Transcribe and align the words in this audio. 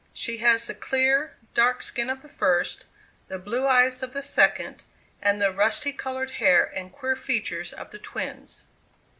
She 0.15 0.37
has 0.37 0.65
the 0.65 0.73
clear, 0.73 1.35
dark 1.53 1.83
skin 1.83 2.09
of 2.09 2.23
the 2.23 2.27
first, 2.27 2.85
the 3.27 3.37
blue 3.37 3.67
eyes 3.67 4.01
of 4.01 4.13
the 4.13 4.23
second, 4.23 4.81
and 5.21 5.39
the 5.39 5.51
rusty 5.51 5.93
coloured 5.93 6.31
hair 6.41 6.63
and 6.65 6.91
queer 6.91 7.15
features 7.15 7.71
of 7.71 7.91
the 7.91 7.99
twins." 7.99 8.63